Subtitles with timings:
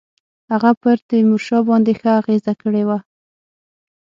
[0.51, 2.97] هغه پر تیمورشاه باندي ښه اغېزه کړې وه.